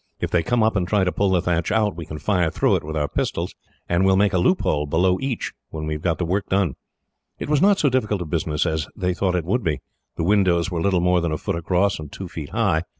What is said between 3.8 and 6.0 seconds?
and we will make a loophole below each when we